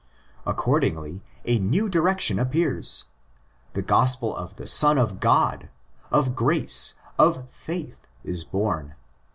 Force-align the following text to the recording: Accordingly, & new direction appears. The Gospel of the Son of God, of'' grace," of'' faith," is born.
Accordingly, 0.47 1.21
& 1.33 1.45
new 1.45 1.87
direction 1.87 2.39
appears. 2.39 3.03
The 3.73 3.83
Gospel 3.83 4.35
of 4.35 4.55
the 4.55 4.65
Son 4.65 4.97
of 4.97 5.19
God, 5.19 5.69
of'' 6.09 6.35
grace," 6.35 6.95
of'' 7.19 7.47
faith," 7.51 8.07
is 8.23 8.43
born. 8.43 8.95